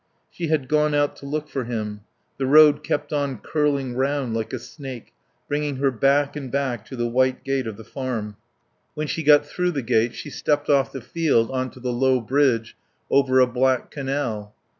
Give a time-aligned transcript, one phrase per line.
[0.31, 2.01] She had gone out to look for him.
[2.39, 5.13] The road kept on curling round like a snake,
[5.47, 8.35] bringing her back and back to the white gate of the Farm.
[8.95, 12.19] When she got through the gate she stepped off the field on to the low
[12.19, 12.75] bridge
[13.11, 14.55] over a black canal.